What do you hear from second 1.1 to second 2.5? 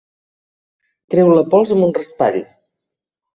Treure la pols amb un raspall.